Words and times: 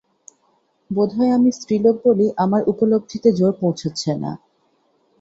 বোধ 0.89 1.09
হয় 1.17 1.31
আমি 1.31 1.49
স্ত্রীলোক 1.51 1.95
বলেই 2.05 2.31
আমার 2.37 2.61
উপলব্ধিতে 2.67 3.29
জোর 3.37 3.51
পৌঁচচ্ছে 3.61 4.11
না। 4.15 4.31